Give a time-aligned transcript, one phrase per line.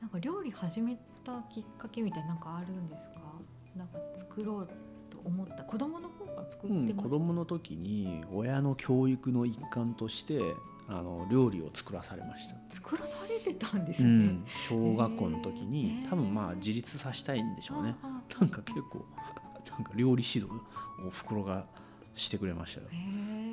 [0.00, 3.20] なんか料理始めたきっかけみたいななんかあるんですか？
[3.76, 4.68] なんか作ろう
[5.10, 5.64] と思った。
[5.64, 10.40] 子供の頃から作ってうん、子供の時に親の教育の一環として
[10.88, 16.08] あの料理を作らされました、作らされてたんですね、うん、小学校の時に、へー。
[16.08, 17.96] 多分まあ自立させたいんでしょうね。
[18.02, 19.04] ああなんか結構
[19.70, 20.60] なんか料理指導
[21.04, 21.66] を袋が
[22.14, 22.86] してくれましたよ。
[22.92, 23.45] へえ、うんどんな意図なん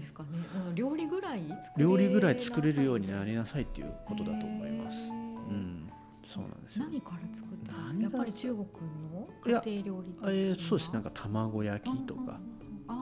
[0.00, 0.28] ですかね。
[0.68, 5.10] うん料理ぐらい作れ料理ぐらい作れるようになりりなさいっていうことだと思います。
[5.10, 5.90] うん。
[6.26, 6.84] そうなんですよ。
[6.86, 8.66] 何から作ってたやっぱり中国
[9.12, 9.28] の
[9.64, 10.92] 家庭料理えーそうです。
[10.92, 12.40] なんか卵焼きとか、
[12.88, 12.92] あ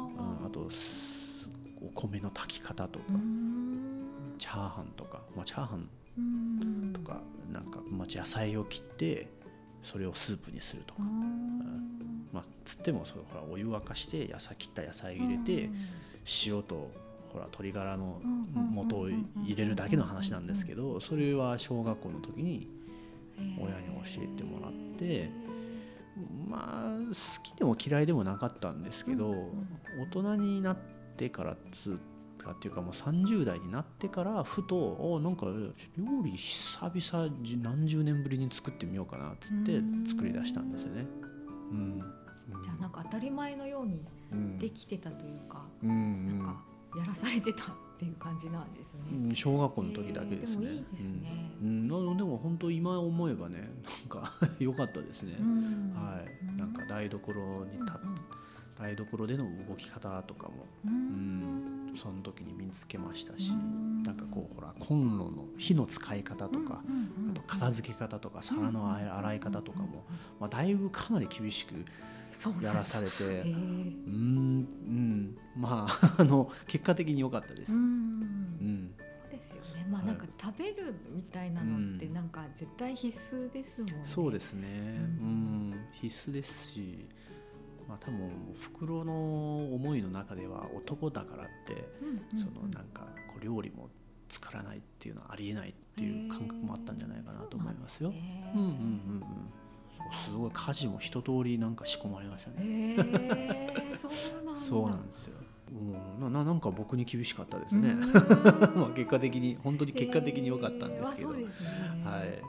[0.40, 1.48] うん、あとす
[1.80, 3.04] お米の炊き方とか、
[4.38, 5.88] チャーハンとか、まあ、チャーハン
[6.18, 6.92] うん。
[6.92, 7.20] とか
[7.52, 9.28] なんか、まあ、野菜を切って
[9.82, 11.02] それをスープにするとか、
[12.32, 15.70] まあ、つってもそうほらお湯沸かして野菜切った野菜入れて
[16.46, 16.90] 塩と
[17.32, 18.20] ほら鶏ガラの
[18.88, 19.24] 素を入
[19.56, 22.68] れるだけの話なんですけどそれは小学校の時に
[23.60, 25.30] 親に教えてもらって
[26.48, 29.30] まあ好きでも嫌いでもなかったんですけど
[30.00, 30.76] 大人になっ
[31.16, 32.00] てからつう
[32.38, 41.06] かっていうかもう30代になってからふとあなんか料理久々じ何十年ぶりに作ってみようかなっつって作り出したんですよね。
[41.70, 42.17] うん
[42.62, 44.58] じゃあなんか当たり前のようにうん。
[44.58, 46.62] できてたというか、うんなんか
[46.96, 47.66] やらされてたっ
[47.98, 49.00] ていう感じなんですね。
[49.12, 50.66] うん小学校の時だけですね。
[50.66, 51.52] えーでもいいですね。
[51.62, 51.68] うん。
[51.68, 52.08] うん。
[52.08, 53.70] なでも本当今思えばね
[54.10, 55.36] なんか 良かったですね。
[55.38, 55.92] うん。
[55.94, 56.22] は
[56.54, 57.96] い、なんか台所に立っ
[58.78, 61.92] 台所での動き方とかも、ううん。
[61.92, 64.02] ん、その時に身につけましたし、うん。
[64.04, 66.98] なんかこうほらコンロの火の使い方とか、うんう
[67.28, 70.04] んあと片付け方とか皿の洗い方とかも、
[70.40, 71.74] まあ、だいぶかなり厳しく
[72.62, 77.72] やらされて、うんうんまあ あの結果的に良かったです。
[77.72, 77.76] う
[79.30, 79.86] ですよね。
[79.90, 84.00] まあはいなんか食べるみたいなのってうんなんか絶対必須ですもんね。
[84.04, 84.68] そうですね、
[85.20, 87.06] ううんん、必須ですし、
[87.88, 88.30] まあ多分
[88.60, 92.38] 袋の思いの中では男だからって、うんうんうん。
[92.38, 93.88] そのなんかこう料理も
[94.28, 98.10] 作らないっていうのはありえないっていう感覚もあったんじゃないかなと思いますよ。
[98.10, 99.22] うんうんうんうん。
[100.24, 102.56] すごい家事も一通りなんか仕込まれましたね。
[102.60, 102.96] へ
[103.92, 104.60] え、そうなんだ。
[104.60, 105.34] そうなんですよ。
[105.70, 105.74] う
[106.18, 107.94] ん、なななんか僕に厳しかったですね。
[108.74, 111.34] まあ結果的に本当に結果的に良かったんですけど。
[111.34, 112.04] へーね。
[112.04, 112.42] はいへ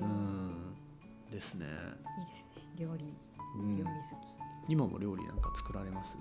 [0.00, 0.74] ーうん
[1.30, 1.66] ですね。
[1.66, 1.68] い
[2.22, 2.62] いですね。
[2.78, 3.12] 料理
[3.56, 4.72] うん料理好き。
[4.72, 6.16] 今も料理なんか作られます？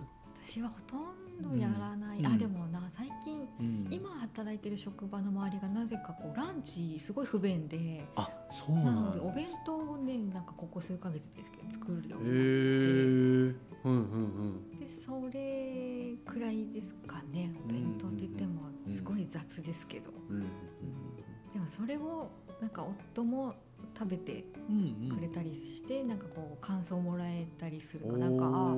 [0.46, 1.27] 私はほとんど
[1.60, 2.20] やらない。
[2.20, 8.06] うんあでもな最近うん今働いてる職場の周りがなぜかこうランチすごい不便で。
[8.16, 8.92] あそうな。
[8.92, 13.86] のでお弁当をねなんかここ数ヶ月ですけど作るようへになってえ。
[13.86, 14.18] うんう
[14.70, 20.36] んでそれくらいですかねお弁当って言ってもうんすごい雑ですけど、うん。
[20.38, 20.44] うん
[21.54, 22.30] でもそれを
[22.62, 23.54] なんか夫も
[23.98, 25.18] 食べてうんうん。
[25.18, 28.76] くれたりして、なんかこう感想をもらえたりするおのなんか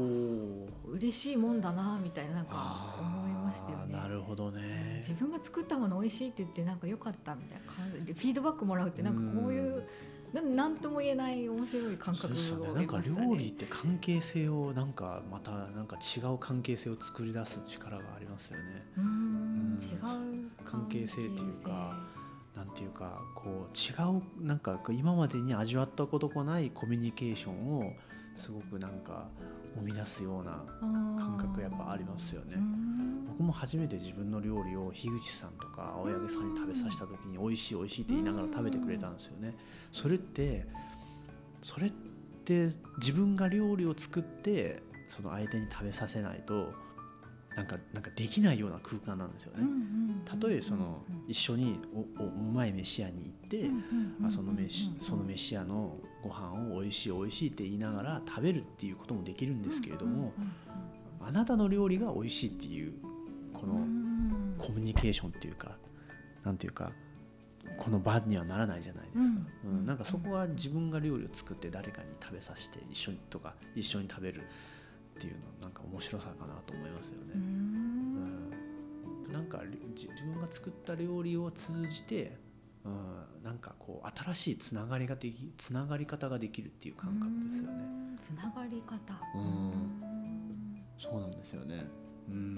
[0.91, 4.95] 嬉しいもんだなみたいななんか思いましたよねなるほどね。
[4.97, 9.83] 自分が作ったもの美味しいって言ってなんか良かったみたいな感じでフィードバックもらうってなんかこういう
[10.31, 12.65] なんとも言えない面白い感覚をそうですよね。
[12.65, 13.01] 得なんか。
[13.25, 18.63] 料理って関係性をなんかまたなんか違う関係性を作り出す力がありますよね。
[18.97, 22.18] うーんうん違う関係性っていうか関
[22.59, 23.93] なんていうかこう違
[24.41, 27.93] うなんか今までに味わったことがないコミュニケーションを
[28.35, 29.29] すごくなんか
[29.75, 30.61] 生み出すような
[31.17, 32.57] 感覚やっぱありますよね。
[33.29, 39.55] 僕も初めて自分の料理を樋口さんとか青柳さんに食べさせた時に美味しい美味しいって言いながら食べてくれたんですよね。
[39.93, 40.67] それって
[41.63, 41.91] それっ
[42.43, 46.73] て自分が料理を作ってその相手に食べさせないと
[47.59, 49.67] なんかなんかできないような空間なんですよね。
[50.23, 53.69] たとえその一緒におおうまい飯屋に行って、
[54.25, 60.31] あその飯その飯屋のご飯を美味しい美味しいって言いながら食べるっていうこともできるんですけれども、
[61.19, 62.93] あなたの料理が美味しいっていう
[63.53, 63.73] この
[64.57, 65.71] コミュニケーションっていうか
[66.45, 66.93] なんていうか
[67.77, 74.43] この場にはならないじゃないですか、ううんんなんかそこは自分が料理を作って誰かに食べさせて一緒にとか一緒に食べる
[75.19, 77.33] っていうのなんか面白さかなと思いますよね。
[77.35, 78.49] うん
[79.29, 79.61] なんか
[79.93, 82.37] じ自分が作った料理を通じて、
[82.83, 87.83] うん、なんかこう新しいつながりができつながり方ができるっていう感覚ですよね。
[88.19, 88.95] つながり方
[89.35, 91.85] うんそうなんですよね。
[92.29, 92.57] うん。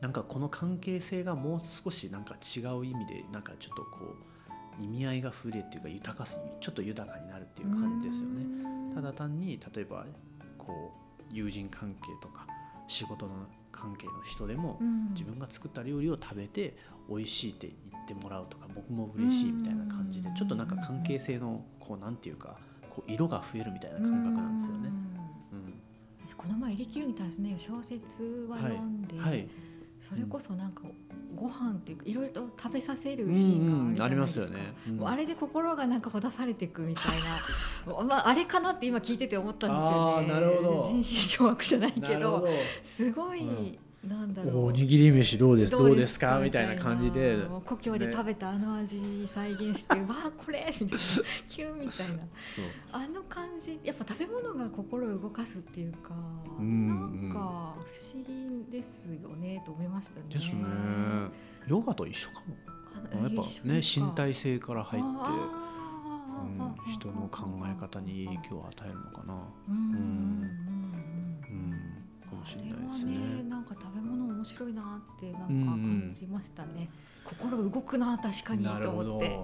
[0.00, 4.16] なんかこの関係性がもう少しなんか違う意味でなんかちょっとこ
[4.78, 8.94] う意味合いが増えっていうか豊かすちょっと豊かになるっていう感じですよね。
[8.94, 10.06] ただ単に例えば
[10.56, 12.46] こう友人関係とか
[12.86, 13.32] 仕事の
[13.70, 15.10] 関係の人でも、うん。
[15.10, 16.76] 自分が作った料理を食べて
[17.08, 20.34] 美味しいって言ってもらうとか僕も嬉しいみたいな感じでうん。
[20.34, 22.56] ちょっとなんか関係性のこうなんていうか
[22.88, 24.88] こう色が増えるみたいな感覚なんですよね。
[25.52, 25.80] うん。
[26.36, 29.48] この前「力に尋ねよ」小説は読んで、はい、
[29.98, 30.82] それこそなんか
[31.34, 34.38] ご飯っていうかいろいろと食べさせるうんシーンうんあります。
[34.38, 34.74] よね。
[34.88, 35.08] うん。
[35.08, 37.04] あれで心がなんかほだされていくみたい
[37.86, 38.02] な。
[38.04, 39.92] まああれかなって今聞いてて思ったんですよね。
[39.92, 40.82] あーなるほど。
[40.82, 42.48] 人心掌握じゃないけど。
[42.82, 44.66] すごい、うんなんだろう。
[44.66, 45.72] おにぎり飯どうです？
[45.72, 46.40] どうですか？
[46.42, 47.36] みたいな感じで。
[47.66, 48.98] 故郷で食べたあの味
[49.28, 50.66] 再現して、 わあこれ！
[50.80, 50.98] みたいな。
[51.46, 52.22] キュンみたいな。
[52.92, 56.14] あの感じやっぱ食べ物が心を動かすっていうか、
[56.58, 60.26] うんなんか不思議ですよねと思いましたね。
[60.30, 60.62] ですね。
[61.66, 62.56] ヨガと一緒かも。
[63.22, 69.34] やっぱね身あ体性から入って、うん、人の考え方に影響を与えるのかな。
[69.68, 70.59] うん
[72.40, 73.42] もしれないですあれはねね。
[73.48, 75.64] なんか食べ物面白いなってなんかうんうん
[76.08, 76.88] 感じましたね、
[77.24, 78.64] 心動くな確かに。
[78.64, 79.38] と思って。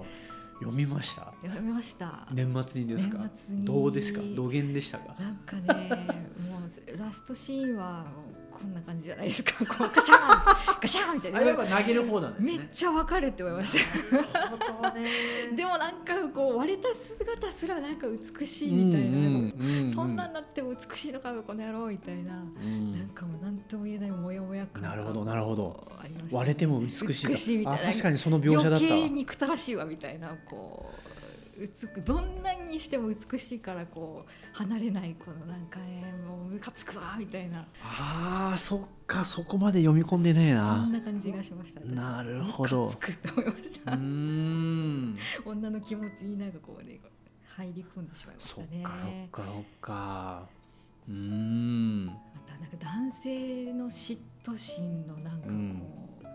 [0.59, 1.31] 読みました？
[1.43, 3.19] 読みました、年末にですか？
[3.63, 4.21] どうですか？
[4.35, 5.15] 土源でしたか？
[5.19, 5.89] なんかね
[6.49, 8.03] もうラストシーンは
[8.57, 9.53] こんな感じじゃないですか。
[9.77, 11.39] こうガシャンガシャンみたいな。
[11.39, 14.91] 投げる方なんめっちゃわかるって思いました。
[14.93, 15.09] ね。
[15.55, 19.21] でもなんかこう割れた姿すらなんか美しいみたいな、う
[19.89, 19.91] ん。
[19.93, 22.93] そんなんなっても美しいのかよこの野郎みたいな、うん。
[22.93, 25.87] なんかもう何とも言えないモヤモヤ感がなるほどなるほど。
[26.03, 26.23] ね。
[26.31, 27.81] 割れても美しい美しいみたいな。
[27.81, 28.91] あ確かにその描写だったわ。
[28.91, 31.16] 余計憎たらしいわみたいなこう
[31.59, 37.65] 美くどんなにしても美しいからこう離れないこのなんかねもうムカつくわみたいな。
[37.83, 41.81] あーそっかそこまで読み込んでねえそなんな感じがしました。
[41.81, 42.85] 私なるほど。
[42.85, 45.17] ムカつくって思いました、うーん。
[45.45, 46.99] 女の気持ちになんかこうね
[47.47, 48.83] 入り込んでしまいましそったね。
[48.83, 50.49] かそっかそっか。
[51.09, 52.05] うーん。
[52.05, 52.13] ま
[52.45, 55.53] たなんか男性の嫉妬心のなんかこ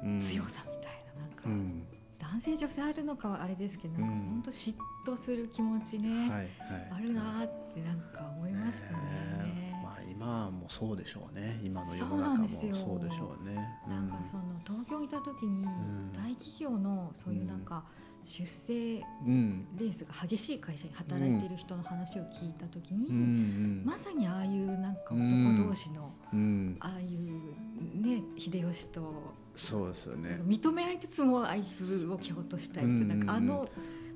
[0.03, 0.21] う、うん。
[0.21, 1.85] 強さみたいななんか、うん
[2.23, 4.21] 男性女性あるのかはあれですけどなんかうん。
[4.27, 4.75] 本当嫉
[5.05, 6.49] 妬する気持ちね、はいはい
[6.93, 8.99] あるなーってなんか思いましたね。
[9.45, 9.83] ねえ。
[9.83, 11.61] まあ今もそうでしょうね。
[11.65, 13.57] 今の世の中もそうでしょうね。
[13.89, 16.13] なんかその東京にいた時にん。
[16.13, 17.85] 大企業のそういうなんか
[18.25, 19.67] 出世うん。
[19.77, 23.15] レースが激しい会社に働いている人の話を聞いた時に、うん。
[23.15, 23.83] うん。
[23.85, 25.55] まさにああいうなんかうん。
[25.57, 26.77] 男同士のうん。
[26.79, 30.41] ああいうね秀吉とそうですよね。
[30.47, 33.69] 認め合いつつもあいつを蹴落としたいってうんなんかあの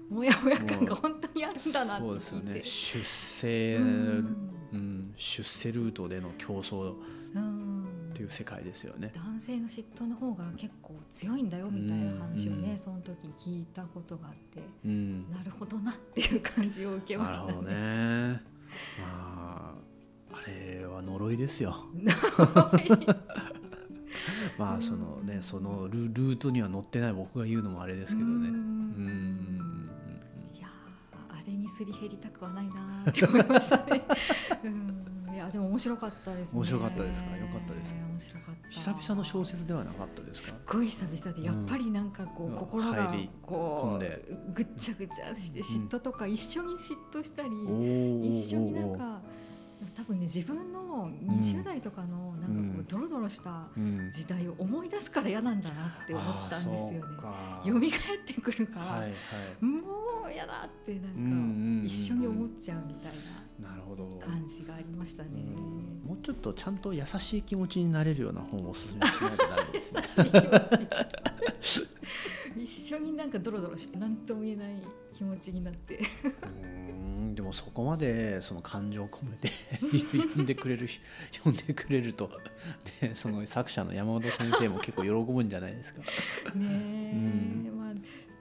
[0.09, 2.39] モヤモヤ感が本当にあるんだなってそうですよ。
[2.41, 2.61] ね。
[2.63, 4.37] 出世うん。
[4.73, 5.15] うん。
[5.17, 6.95] 出世ルートでの競争
[7.35, 9.13] うんっていう世界ですよね。
[9.15, 15.31] 男性の嫉妬の方が結構強いんだよみたいな話をね、うんその時に聞いたことがあってうん。
[15.31, 17.75] なるほどなっていう感じを受けましたね。
[17.75, 18.41] ね。
[19.01, 19.75] まあ
[20.33, 21.75] あれは呪いですよ
[24.59, 28.49] まあそのねそのルルートには乗ってない僕が言うのもあれですけどね。
[28.49, 29.07] ううん。
[29.07, 29.91] ん。
[30.55, 34.03] いやーあれにすり減りたくはないなーって思いましたね。
[34.65, 35.35] うん。
[35.35, 36.59] いやでも面白かったですね。
[36.59, 37.37] 面白かったですか？
[37.37, 38.69] よかったです面白かった。
[38.71, 42.57] 久々の小説ではなかったですすっかごい久々でやっぱりなんかこう、うん。
[42.57, 47.49] 心がこうぐっちゃぐちゃして嫉妬とか一緒に嫉妬したり、
[48.31, 49.21] 一緒になんか
[49.95, 54.11] 多分ね自分の20代とかのなんかこうドロドロしたうん。
[54.13, 57.17] 時代を思い出すから嫌なんだなって思ったんですよね。
[57.65, 59.65] 蘇ってくるから、はいはい。
[59.65, 63.13] もう嫌だってなんか一緒に思っちゃうみたい
[63.61, 64.05] なるほど。
[64.19, 65.31] な感じがありましたね。
[65.35, 66.09] うん。
[66.09, 70.03] もうちょっとちゃんと優しい気持ちになれるような本をおすすめしないとダメですね
[72.63, 74.69] 一緒になんかドロドロして何とも言えない
[75.15, 75.99] 気持ちになって
[76.43, 79.49] うんでもそこまでその感情を込めて
[80.23, 80.89] 読んでくれる
[81.33, 82.31] 読んでくれると
[83.01, 86.01] でその作者の山本先生も結構喜ぶんじゃないですか。
[86.01, 86.07] ね
[86.55, 87.76] え、うまあ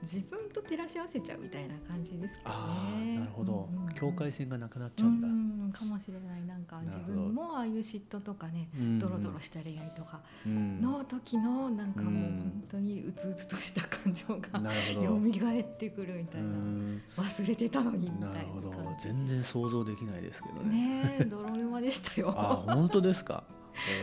[0.05, 2.55] 自分と照らし合わせちゃうみたいな感じですけどね。
[2.55, 3.93] ああなるほど、うんうんうん。
[3.93, 5.27] 境界線がなくなっちうゃうんだ。
[5.27, 6.43] んかもしれない。
[6.45, 10.79] なんか自分もああいう嫉妬とかね、うんドロドロした恋愛とかうん。
[10.79, 14.59] の時のなんかもううん本当にうつうつとした感情が。
[14.59, 17.01] 蘇ってくるみたいな、うん。
[17.17, 18.71] 忘れてたのにみたいななるほど。
[19.01, 21.01] 全然想像できないですけどね。
[21.01, 22.33] ねえ泥沼でしたよ。
[22.37, 23.43] あ本当ですか？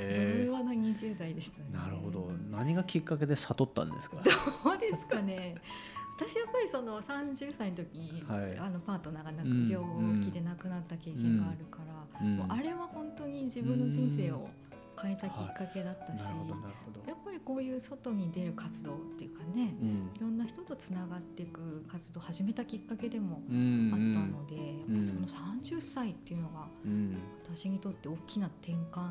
[0.03, 1.65] 泥へ沼な20代でしたね。
[1.73, 2.31] えなるほど。
[2.51, 4.17] 何がきっかけで悟ったんですか？
[4.65, 5.55] どうですかね
[6.17, 8.59] 私やっぱりその30歳の時に、はい。
[8.59, 12.37] あのパートナーが亡くうん病気で亡くなった経験があるから、うん。
[12.37, 14.49] もうあれは本当に自分の人生を
[15.01, 17.01] 変えたきっかけだったし、なるほどなるほど。
[17.09, 19.89] やっぱりこういう外に出る活動っていうかねうん。
[20.15, 23.91] いろんな人とつながっていく活動を始めたきっかけでもうん。
[23.93, 24.97] あったので、やっうん。
[24.97, 27.17] ぱその30歳っていうのがうん。
[27.45, 29.11] 私にとって大きな転換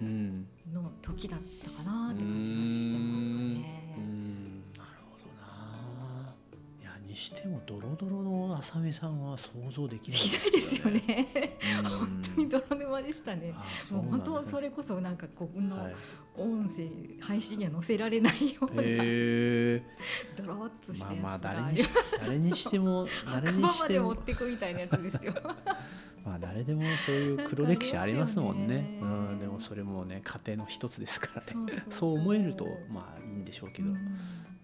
[0.00, 3.86] うんの時だったかなって感じがしてますかうね。
[7.16, 10.18] してもドロドロの浅見さんは想像できない。
[10.18, 11.28] ひどいですよね。
[11.78, 11.90] うん。
[11.90, 13.54] 本当に泥沼でしたね。
[13.56, 15.94] あもう本当それれこそなんかこのはい、
[16.36, 16.88] 音声
[17.20, 24.14] 配信には載せられないようなドロッとしたまあまあやつが誰にし誰にしても誰にしても。
[24.14, 25.34] で持ってくみたいなやつですよ。
[26.24, 28.82] まあ誰でもそういう黒歴史ありますもんね。
[28.82, 28.98] ね。
[29.00, 31.84] うん、でもそれもね家庭の一つですからね。
[31.88, 33.96] そう思えるとまあいいんでしょうけど、うん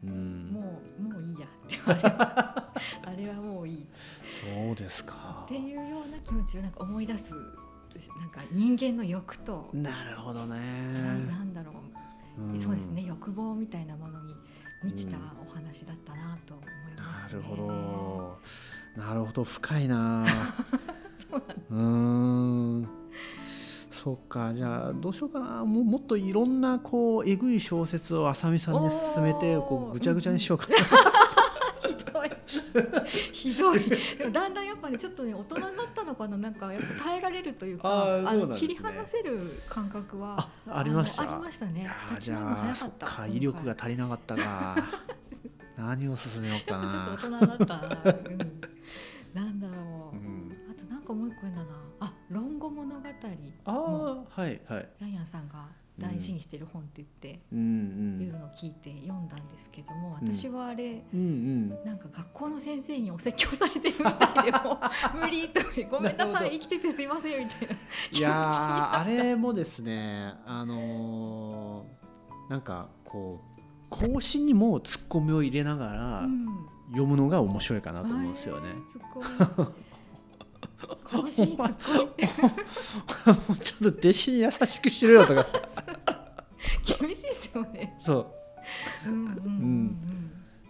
[0.04, 0.50] うん。
[0.52, 2.72] もうもういいやってあれは
[3.06, 3.82] あれはもういい。
[3.82, 3.86] っ
[4.66, 5.44] そうですか。
[5.48, 10.56] ていうような気持ちをなんか思い出すなんか人間の欲と、なるほどね。
[11.28, 11.72] ななんだろ
[12.38, 12.58] う、ん。
[12.58, 14.34] そうですね欲望みたいなものに
[14.82, 16.66] 満ちたお話だったなと思い
[16.96, 17.38] ます、ね。
[17.38, 19.02] なるほど。
[19.02, 20.26] なるほど深いな。
[21.30, 22.61] そうなんうーん
[24.02, 24.52] そっか。
[24.52, 25.64] じゃあどうしようかな。
[25.64, 30.66] もうもっといろんなこうえぐい小説を浅見さんに勧めてこうぐちゃぐちゃにしようか。
[30.74, 30.76] な、
[31.88, 32.30] ひどい。
[33.32, 33.80] ひどい。
[34.18, 37.74] でもだんだんやっぱりちょっとね大人になったのかななんかやっぱ耐えられるとい。
[37.74, 44.76] うかあのね切り離せる感覚はあありましたありましたねじゃあ威力が足りなかったか
[45.76, 51.81] 何を勧めようかちょなっと大人だったな、うん、なんだろう、うんあとなんかもう一個言うんだな
[53.64, 54.88] もあはいはい。
[55.00, 55.66] ヤンヤンさんが
[55.98, 58.22] 大事にしてる本って言って、うんうん。
[58.22, 60.28] いうのを聞いて読んだんですけども、うん。
[60.32, 61.84] 私はあれうんうん。
[61.84, 64.80] なんか学校の先生にお説教されてるみたいでも
[65.14, 76.46] う 無理とごめんなさい生きててすいませんみたいないやーあれもですねあのーなんかこう講師にもツッコミを入れながらうん。
[76.92, 78.68] 読むのが面白いかなと思うんですよね。
[78.68, 79.91] えー
[81.12, 81.44] もう ちょ
[83.88, 85.46] っと弟子に優しくしろよとか。
[86.84, 87.94] 厳しいですよね。
[87.98, 88.32] そ
[89.06, 89.08] う。
[89.08, 89.96] うんうんうん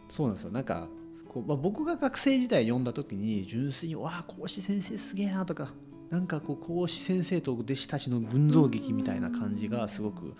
[0.09, 0.51] そうなんですよ。
[0.51, 0.89] なんか
[1.29, 5.73] こう、まあ、僕が学生時代読んだ時に純粋に「わあ講師先生すげえな」とか
[6.11, 10.35] なんかこう講師先生と弟子たちの群像劇みたいな感じがすごく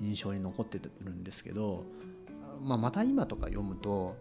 [0.00, 1.84] 印象に残ってるんですけど、
[2.62, 4.14] まあ、また今とか読むと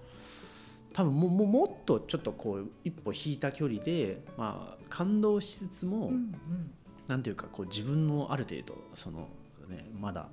[0.95, 6.71] 多分もももっとちょっとこう一歩引いた距離で、まあ、感動しつつも、うんうん。
[7.05, 9.27] なんていうかこう自分のある程度その、
[9.67, 10.27] ね、まだ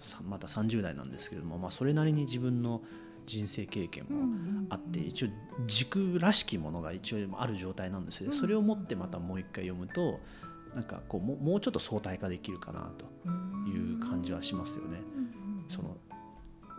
[0.00, 2.82] さまだ30代なんですけれども、まあ、それなりに自分の
[3.26, 5.28] 人生経験もうんあって一応
[5.68, 8.32] 軸らしきものが一応ある状態なんですよ。
[8.32, 8.36] うん。
[8.36, 10.18] それを持ってまたもう一回読むと
[10.74, 13.06] なんかこうももうちょっと相対化できるかなと
[13.70, 14.98] いう感じはしますよね。
[15.68, 15.96] その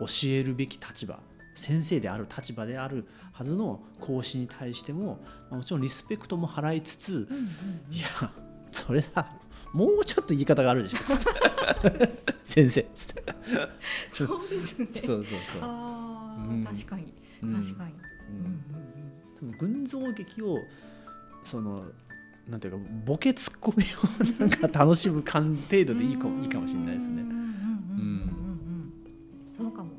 [0.00, 1.18] 教えるべき立場
[1.54, 5.20] 先生である立場であるはずの講師に対しても
[5.50, 8.06] まあもちろんリスペクトも払いつつうんうんいや
[8.72, 9.30] それだ
[9.74, 10.98] もうちょっと言い方があるでしょ。
[12.44, 12.86] 先生。
[12.94, 13.24] つって
[14.12, 14.86] そうですね。
[14.94, 15.60] そうそうそう。
[15.62, 16.64] ああ、うん。
[16.64, 17.12] 確かに。
[17.42, 17.54] うん。
[17.60, 17.90] 確かに。
[18.30, 18.46] うん。
[18.46, 18.64] うん
[19.36, 20.60] 多分群像劇を
[21.42, 21.86] その
[22.48, 23.84] なんていうかボケツッコミ
[24.38, 27.22] をなんか楽しむ感程度でいいかもいいかもしれないですね。
[27.22, 27.54] うんうんうんうんうん。
[27.98, 28.00] う
[28.82, 28.92] ん。
[29.56, 29.90] そうかも。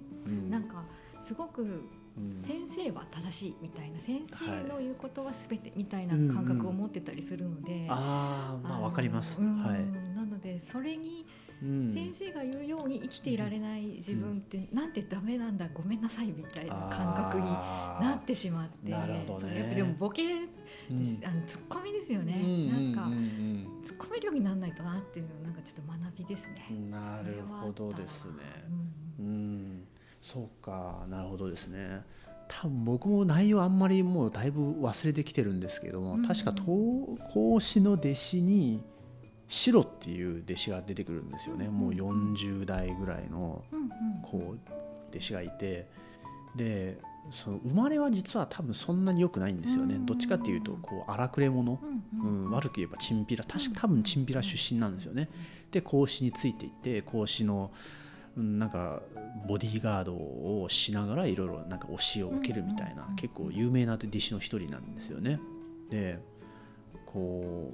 [1.25, 2.37] すごくうん。
[2.37, 7.87] 先生は正しいみたいな先生の言うことはすべてみたいなうん感覚を持ってたりするので。
[7.89, 9.57] ああまあのわかります、うん。
[9.63, 11.25] はい、なのでそれに
[11.61, 11.91] うん。
[11.91, 19.39] 先生が言うように生きていられない自分ってなんてダメなんだごめんなさいみたいな感覚になってしまってなるほどね。
[19.39, 21.21] それやっぱでもボケです、うん。
[21.25, 23.81] あのツッコミですよね、うんなんか、うんうん。
[23.83, 26.89] ツッコめるようにならないとなっていうのはなんかちょっと学びですね。
[26.89, 28.33] なるほどですね。
[29.19, 29.87] うん
[30.25, 32.01] そうかなるほどですね。
[32.47, 36.27] 多分僕も内容あんまりもうだいぶ忘れてきてるんですけども、うん。
[36.27, 36.65] 確か東
[37.31, 38.83] 講師の弟子に
[39.47, 43.63] 白っていう弟子が出てくるんですよね、うんもう40代ぐらいの
[44.23, 44.71] こう
[45.11, 45.87] 弟子がいて。
[46.55, 46.97] で
[47.31, 50.05] その生まれは実は多分そんなに良くないんですよね、うん。
[50.05, 51.79] どっちかっていうとこう荒くれ者、
[52.23, 53.43] うん悪く言えばチンピラ。
[53.43, 55.29] 確か多分チンピラ出身なんですよね。
[55.69, 58.04] で孔子についていって孔子のうん
[58.35, 59.01] なんか
[59.47, 65.39] ボディーガードをしながらいろいろなんか教えを受けるみたいなうん結構有名な弟子の一人なんですよね。
[65.89, 66.19] で
[67.05, 67.73] こ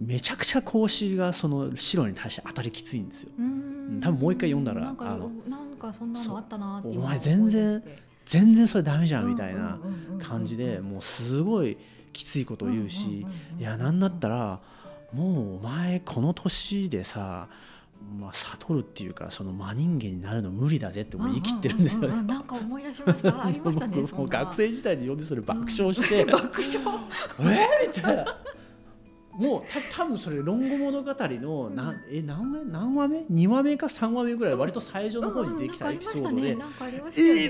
[0.00, 3.30] うめちゃくちゃ孔子がその白に対して当たりきついんですよ。
[3.38, 4.00] うん。
[4.02, 7.82] 多分もう一回読んだらなんかあのなんかそんなのあったなってお前全然
[8.24, 9.78] 全然それダメじゃんみたいな
[10.20, 11.78] 感じでもうすごい
[12.12, 13.26] きついことを言うし、
[13.58, 14.60] いやなんだったら
[15.12, 17.48] もうお前この年でさ、
[18.18, 22.08] まあ、悟るっていうかその真人間になるの無理だぜって言い切ってるんですよね。
[22.08, 23.46] ううううなんか思い出しました。
[23.46, 23.96] ありましたね。
[24.02, 26.98] 学生時代に読んでそれ爆笑して、 爆笑？
[27.40, 27.86] え？
[27.86, 28.24] ーみたいな
[29.32, 36.50] もうた多分それ「論語物語の」なえ何話何話目 ?2 話目か3話目ぐらい割と最初の方にできたエピソードで。
[36.50, 36.54] え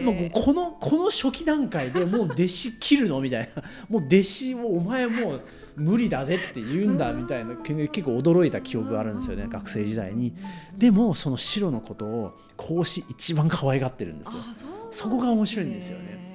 [0.01, 3.63] ー、もうこのこの初期段階でもう弟子切るのみたいな。
[3.89, 5.41] もう弟子をお前もう
[5.77, 10.33] 無理だぜって言うんだみたいな結構驚いた記憶があるんですよね学生時代に。
[10.77, 14.43] でもその白のことを孔子一番可愛がってるんですよ。
[14.91, 16.32] そこが面白いんですよね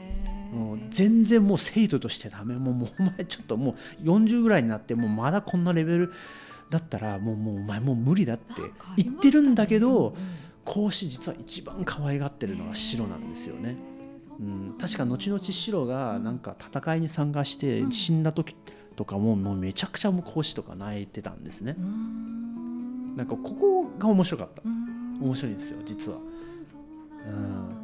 [0.51, 2.56] もう全然もう生徒としてダメ。
[2.56, 6.13] もうもうお前ちょっともう40ぐらいになってもうまだこんなレベル
[6.70, 8.54] だったらもうもうお前もう無理だって
[8.98, 10.16] 言ってるんだけど
[10.66, 13.77] 孔子実は一番可愛がってるのは白なんですよね。
[14.39, 18.56] うん、確か後々白がなんか戦いに参加して死んだ時
[18.96, 21.75] とかももうめちゃくちゃもう孔子とか泣いてたんですね。
[23.16, 24.62] なんかここが面白かった。
[25.20, 26.20] 面白いんですよ実は。
[27.25, 27.77] うん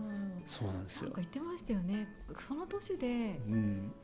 [0.53, 1.11] そうなんですよ。
[1.15, 2.07] 言ってましたよね。
[2.37, 3.39] その年で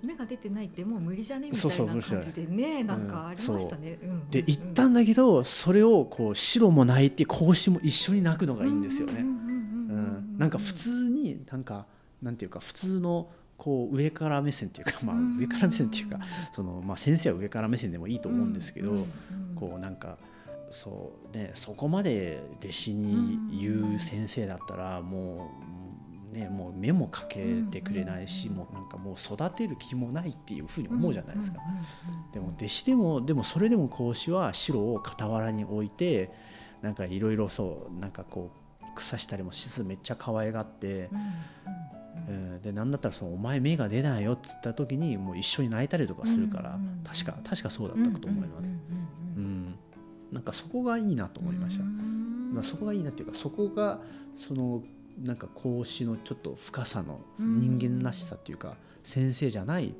[0.01, 1.51] 目が出てないってもう無理じゃね？
[1.51, 3.99] みたいな感じでね、なんかありましたね。
[4.31, 9.19] で言ったんだけど、それをこう白も泣いて孔子も一緒に泣くのがいいんですよね。
[9.19, 11.85] うん、なんか普通になんか
[12.21, 16.19] なんていうか普通のこう上から目線っていうか、まあ、上から目線っていうか
[16.53, 19.05] その、まあ、先生は上から目線でもいいと思うんですけど、
[19.55, 20.17] こうなんか
[20.71, 25.65] そうねそこまで弟子に言う先生だったらもう
[26.31, 31.59] ね、もう目もかけてくれないし、もうなんかもう育てる気もないっていうふうに思うじゃないですか。
[32.33, 36.31] でも弟子でもでもそれでも孔子は白を傍らに置いて
[36.81, 41.09] なんかいろいろそうなんかこう草したりもしつつめっちゃ可愛がって、
[42.27, 48.65] うん、で何だったらその「お前目が出ないよ」っつった時にもう一緒に泣いたりとかするから、確か確かそうだったかと思います。
[49.37, 49.75] うん、
[50.31, 51.83] なんかそこがいいなと思いました。
[51.83, 53.99] まあ、そこがいいなっていうかそこが
[54.35, 54.83] その
[55.23, 59.93] なんか孔子のちょっと深さの人間らしさっていうか、先生じゃない、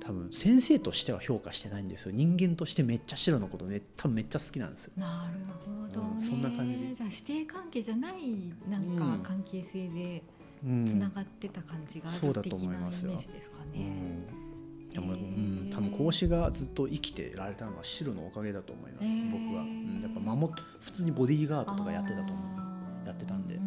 [0.00, 2.12] 多分先生としては評価してないんですよ。
[2.14, 3.82] 人間としてめっちゃ白のことね。
[3.96, 4.92] 多分めっちゃ好きなんですよ。
[4.96, 6.16] なるほど、ね。
[6.18, 6.94] うん、そんな感じ。
[6.94, 10.22] じゃあ師弟関係じゃないなんか関係性で
[10.86, 14.26] つながってた感じがある的なイメージですかね。
[14.92, 22.60] でも、うん、多分孔子がずっと生きてられたのは白のおかげだと思います、僕は、うん、やっぱ守普通にボディーガードとかやってたと思う。
[23.06, 23.58] やってたんで、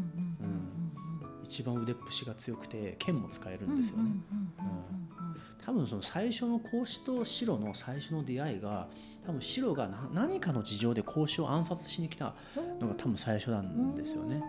[1.54, 4.10] 一番腕っぷしが強くて剣も使えるんですよね。
[5.64, 8.88] 多分その最初の孔子と白の最初の出会いが
[9.24, 12.34] 多分白が何かの事情で孔子を暗殺しに来た
[12.82, 14.42] のが多分最初なんですよね。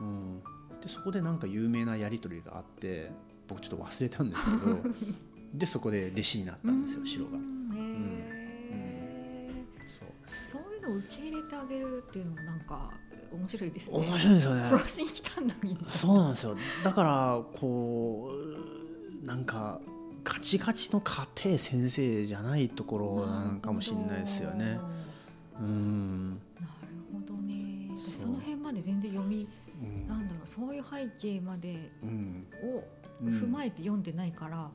[0.00, 0.40] うん、
[0.80, 3.10] でそこでなんか有名なやり取りがあって
[3.48, 4.78] 僕ちょっと忘れたんですけど
[5.54, 7.32] でそこで弟子になったんですよ白が。
[7.32, 8.24] うん。
[10.24, 12.92] そういうのを受け入れてあげるっていうのもなんか
[13.34, 13.98] 面白いですね。
[13.98, 14.62] 面白いですよね。
[14.62, 16.56] 殺しに来たんだにそうなんですよ。
[16.82, 18.30] だからこ
[19.22, 19.80] うなんか
[20.22, 24.78] ガチガチの家庭先生じゃないところなんかもしれないですよね。
[25.60, 26.40] うんなる
[27.12, 27.90] ほどね。
[27.98, 29.46] その辺まで全然読み、
[29.82, 29.86] う。
[29.86, 31.90] ん、なんだろうそういう背景まで
[32.62, 32.82] を、
[33.22, 34.70] 踏まえて読んでないから、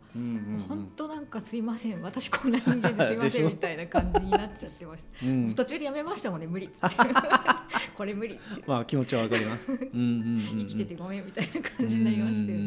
[0.68, 6.68] 本当なんかすいません私こんな人間ですいませんみたいな感じになっちゃってました、うん、途中でやめましたもんね無理。
[6.68, 6.96] っつって
[7.96, 9.78] これ無理まあ気持ちはわかります。
[9.78, 12.58] 生きててごめんみたいな感じになりましたよ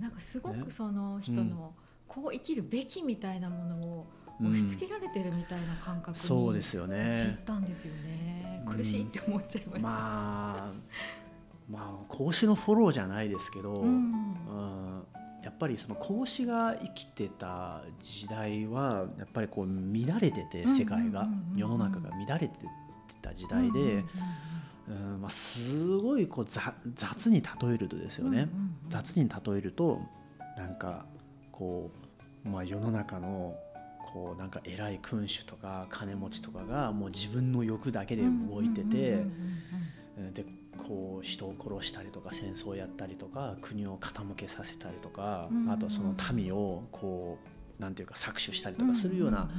[0.00, 1.72] なんかすごくその人の
[2.06, 4.06] こう生きるべきみたいなものを
[4.40, 7.38] 押し付けられてるみたいな感覚にそうですよね。
[7.40, 8.62] ったんですよね。
[8.66, 10.72] 苦しいって思っちゃいました、まあ
[11.72, 14.34] まあ孔子のフォローじゃないですけど、うん、
[15.42, 22.50] やっぱりその孔子が生きてた時代はやっぱりこう乱れてて世界が世の中が乱れて
[23.22, 23.78] た時代で。
[23.78, 24.04] うん
[25.20, 26.46] まあ、すごいこう
[26.94, 28.48] 雑に例えるとですよね、
[28.88, 30.00] 雑に例えると
[30.58, 31.06] なんか
[31.52, 31.92] こ
[32.44, 33.54] う、まあ、世の中の
[34.12, 39.24] こうなんか偉い君主とか金持ちとかがもう自分の欲だけで動いてて
[40.34, 40.44] で
[40.78, 47.38] こう人を殺したりとか戦争をやったりとか国を傾けさせたりとか、あとその民をこ
[47.78, 49.50] うなんていうか搾取したりとかするような、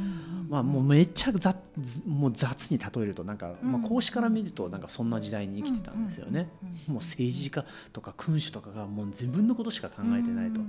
[0.49, 1.57] まあもうめっちゃ雑
[2.05, 6.49] もう雑に例えるとなんか、まあ、孔子から見るとなんかそんな時代に生きてたんですよね。
[6.87, 10.61] もう政治家とか君主とかがもう自分のことしか考えてないと、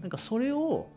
[0.00, 0.88] なんかそれを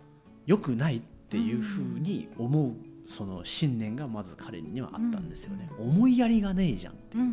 [0.46, 2.74] 良くないっていうふうに思う
[3.08, 5.70] その信念がまず彼にはあったんですよね。
[5.78, 7.24] 思いやりがねえじゃんっていう、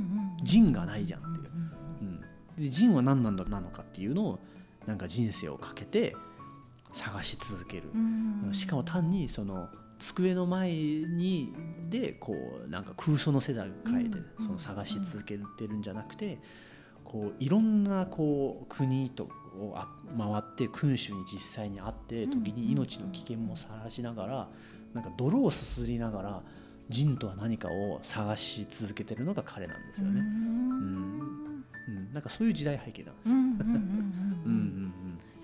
[0.42, 1.50] 仁がないじゃんっていう。
[2.58, 4.38] で仁は何なんだなのかっていうのを
[4.86, 6.14] なんか人生をかけて
[6.92, 7.84] 探し続ける、
[8.52, 11.52] しかも単にその机の前に
[11.88, 12.34] でこ
[12.66, 16.38] うなんか空想の世代を変えてその探し続けてるんじゃなくて
[17.04, 19.24] こういろんなこう国と
[19.58, 19.76] を
[20.16, 24.48] 回って君主に実際に会って時に命の危険もさらしながら
[24.94, 26.42] なんか泥をすすりながら
[26.88, 30.20] 人とは何かを探し続けてるのが彼なんですよね。
[30.20, 33.30] うん、うん、なんかそういう時代背景なんです。
[33.30, 33.36] うん
[34.44, 34.70] うん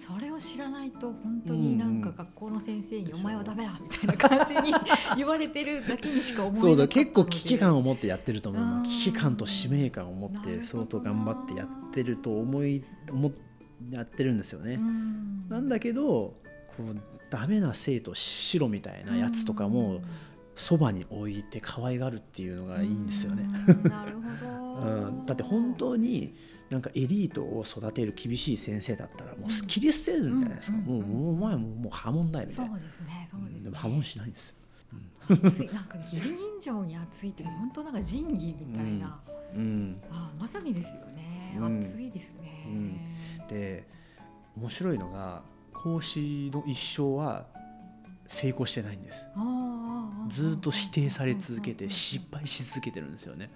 [0.07, 4.73] それを知らないと本当になんか学校の先生に「お前はダメだ」みたいな感じに
[5.17, 8.83] 言われてるだけにしか思えないそうだ結構危機感を持ってやってると思う。
[8.85, 13.33] 危機感と使命感を持って相当頑張ってやってると思い思
[13.91, 14.79] やってるんですよね。
[15.49, 16.35] なんだけど
[16.77, 20.01] こうダメな生徒白みたいなやつとかも
[20.55, 23.45] そばに置いて可愛がるっていうのがいいんですよね。
[23.89, 26.35] なるほど、うん、だって本当に
[26.71, 32.71] なんかエリートを育てる厳しい先生だったらもう切り捨てるんじゃないですか、もうもうお前ももう破門だよみたいな。
[32.73, 34.55] そうですねそうですね、でも破門しないんですよ、
[35.29, 39.21] 熱 いなんか義理人情に熱いって本当なんか仁義みたいな、
[39.55, 43.87] うん、あまさにですよね、熱いですね、で
[44.57, 45.43] 面白いのが
[45.83, 47.45] 講師の一生は
[48.29, 49.27] 成功してないんです。
[50.29, 53.51] ずっと否定され続けて失敗し続けてるんですよね。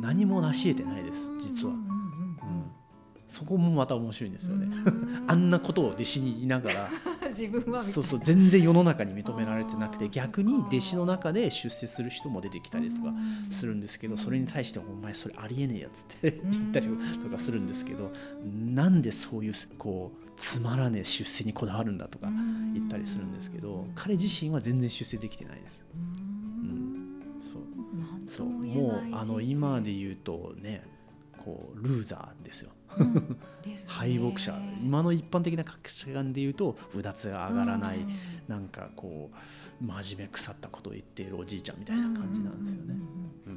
[0.00, 1.74] 何も成し得てないです実は。
[3.28, 4.68] そこもまた面白いんですよね。
[5.26, 6.88] あんなことを弟子にいながら
[7.36, 13.12] 自分はそうそう全然世の中に認められてなくて逆に弟子の中で出世する人も出てきたりとか
[13.50, 16.88] するんですけどそれに対して「お前それありえねえやつ」って言ったり
[17.22, 18.12] とかするんですけど
[18.44, 22.28] なんでそういうこうつまらねえ出世にこだわるんだとか
[22.74, 25.84] 言ったりするんですけど彼自身は全然出世できてないです。
[25.94, 27.22] うん、
[27.52, 27.62] そう。
[28.36, 28.46] そう。
[28.46, 30.82] もうあの今で言うとね
[31.46, 32.72] こうルーザーですよ。
[33.86, 38.08] 敗北者今の一般的な価値観でいうとうだつが上がらない、うん、
[38.48, 39.30] なんかこ
[39.80, 42.96] う真面目腐ったことを言っているおじいちゃんみたいな感じなんですよね。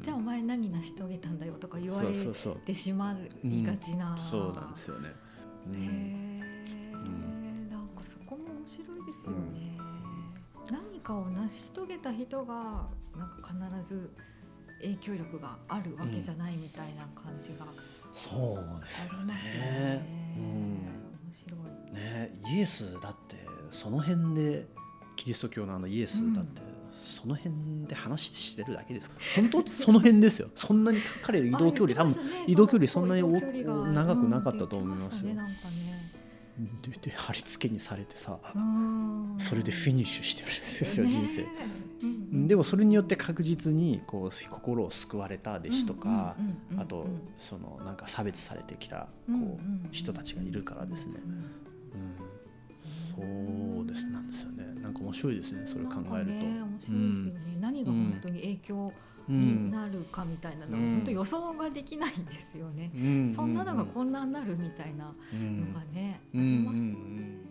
[0.04, 2.10] じゃあお前何成し遂げたんだよとか言われ
[2.63, 4.15] てしまいがちな。
[4.17, 5.10] そうなんですよね。
[5.65, 6.39] うん、
[7.71, 9.78] なんかそこも面白いですよね。
[10.69, 14.12] うん、何かを成し遂げた人がなんか必ず
[14.82, 17.65] 影響力があるわけじゃないみたいな感じが、
[18.12, 20.06] そうですよね。
[20.38, 20.80] うん、面
[21.32, 21.94] 白い。
[21.94, 23.36] ねイエスだって
[23.72, 24.68] その辺で
[25.15, 26.62] キリスト教のあのイエスだって、
[27.04, 30.50] その辺で話してるだけですか本当その辺ですよ。
[30.56, 32.15] そんなに彼移動距離多分
[32.48, 33.24] 移動距離そんなに
[33.94, 35.36] 長くなかったと思いますよ。
[37.02, 38.39] で貼り付けにされてさ
[39.48, 41.45] それでフィニッシュしてるんですよ、人生、
[42.48, 46.36] でもそれによって確実にこう心を救われた弟子とか
[46.78, 51.13] あとそのなんか差別されてきたこう人たちがいるからですね、
[53.17, 54.10] うん、そうです。
[54.10, 54.65] なんですよね。
[54.82, 55.63] なんか面白いですね。
[55.65, 58.93] それを考えると、ね、面白いですよね、何が本当に影響
[59.30, 62.92] になるかみたいなのが、本当予想ができないんですよね、
[63.34, 65.13] そんなのがこんなになるみたいなの
[65.74, 67.49] がね、ありますよね。